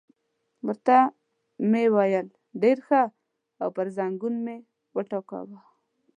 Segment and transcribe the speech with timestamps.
[0.65, 0.97] ورته
[1.69, 2.27] مې وویل:
[2.61, 3.03] ډېر ښه،
[3.61, 4.57] او پر زنګون مې
[4.95, 5.59] وټکاوه.